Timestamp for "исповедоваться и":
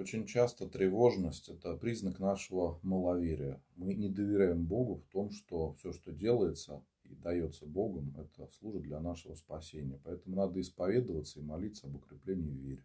10.58-11.42